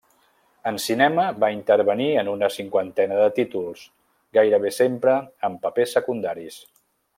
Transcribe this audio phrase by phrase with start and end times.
[0.69, 3.85] En cinema va intervenir en una cinquantena de títols,
[4.39, 5.17] gairebé sempre
[5.51, 6.61] en papers secundaris.